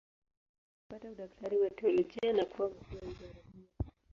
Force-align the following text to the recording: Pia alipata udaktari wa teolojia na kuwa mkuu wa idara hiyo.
Pia 0.89 0.95
alipata 0.97 1.11
udaktari 1.11 1.57
wa 1.57 1.69
teolojia 1.69 2.33
na 2.33 2.45
kuwa 2.45 2.69
mkuu 2.69 2.95
wa 3.05 3.11
idara 3.11 3.33
hiyo. 3.53 3.67